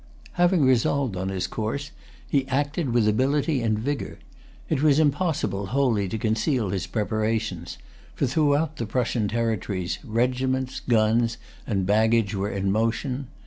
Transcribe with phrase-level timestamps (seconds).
[0.31, 1.91] Having resolved on his course,
[2.27, 4.17] he acted with ability and vigor.
[4.67, 7.77] It was impossible wholly to conceal his preparations;
[8.15, 11.37] for throughout the Prussian territories regiments, guns,
[11.67, 13.27] and baggage were in motion.